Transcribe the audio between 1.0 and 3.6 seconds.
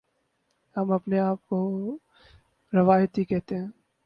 آپ کو روایتی کہتے